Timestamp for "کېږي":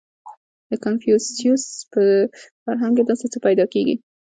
3.73-3.95